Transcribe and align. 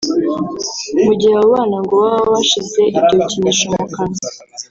Mu 1.03 1.11
gihe 1.19 1.33
abo 1.39 1.45
bana 1.55 1.77
ngo 1.83 1.93
baba 2.03 2.23
bashize 2.33 2.79
ibyo 2.99 3.13
bikinisho 3.19 3.65
mu 3.75 3.85
kanwa 3.93 4.19